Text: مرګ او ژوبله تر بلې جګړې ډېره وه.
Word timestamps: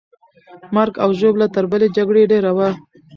مرګ 0.75 0.93
او 1.03 1.09
ژوبله 1.19 1.47
تر 1.55 1.63
بلې 1.71 1.87
جګړې 1.97 2.23
ډېره 2.31 2.51
وه. 2.57 2.69